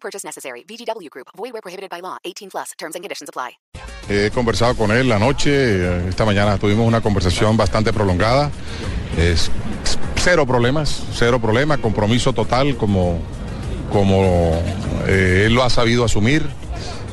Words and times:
Purchase 0.00 0.24
necessary. 0.24 0.64
VGW 0.64 1.10
Group. 1.10 1.28
Void 1.36 1.52
prohibited 1.62 1.90
by 1.90 2.00
law. 2.00 2.16
18 2.24 2.50
plus. 2.50 2.72
Terms 2.78 2.94
and 2.94 3.04
conditions 3.04 3.28
apply. 3.28 3.58
He 4.08 4.30
conversado 4.30 4.74
con 4.74 4.90
él 4.90 5.06
la 5.06 5.18
noche, 5.18 5.50
eh, 5.52 6.08
esta 6.08 6.24
mañana 6.24 6.56
tuvimos 6.56 6.86
una 6.86 7.02
conversación 7.02 7.58
bastante 7.58 7.92
prolongada. 7.92 8.50
Es 9.18 9.50
cero 10.16 10.46
problemas, 10.46 11.02
cero 11.12 11.38
problemas, 11.38 11.78
compromiso 11.78 12.32
total 12.32 12.76
como, 12.78 13.18
como 13.92 14.62
eh, 15.06 15.44
él 15.46 15.54
lo 15.54 15.62
ha 15.62 15.68
sabido 15.68 16.04
asumir, 16.06 16.46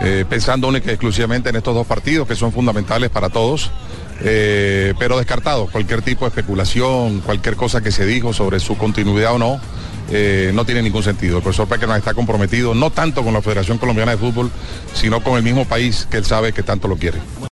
eh, 0.00 0.24
pensando 0.30 0.66
única 0.66 0.90
y 0.90 0.94
exclusivamente 0.94 1.50
en 1.50 1.56
estos 1.56 1.74
dos 1.74 1.86
partidos 1.86 2.26
que 2.26 2.34
son 2.34 2.52
fundamentales 2.52 3.10
para 3.10 3.28
todos. 3.28 3.70
pero 4.18 5.18
descartado 5.18 5.66
cualquier 5.66 6.00
tipo 6.02 6.24
de 6.24 6.30
especulación, 6.30 7.20
cualquier 7.20 7.54
cosa 7.54 7.82
que 7.82 7.92
se 7.92 8.06
dijo 8.06 8.32
sobre 8.32 8.60
su 8.60 8.76
continuidad 8.76 9.34
o 9.34 9.38
no, 9.38 9.60
eh, 10.10 10.52
no 10.54 10.64
tiene 10.64 10.82
ningún 10.82 11.02
sentido. 11.02 11.38
El 11.38 11.42
profesor 11.42 11.68
Pequeno 11.68 11.94
está 11.94 12.14
comprometido 12.14 12.74
no 12.74 12.90
tanto 12.90 13.22
con 13.22 13.34
la 13.34 13.42
Federación 13.42 13.78
Colombiana 13.78 14.12
de 14.12 14.18
Fútbol, 14.18 14.50
sino 14.94 15.22
con 15.22 15.36
el 15.36 15.42
mismo 15.42 15.64
país 15.64 16.06
que 16.10 16.18
él 16.18 16.24
sabe 16.24 16.52
que 16.52 16.62
tanto 16.62 16.88
lo 16.88 16.96
quiere. 16.96 17.18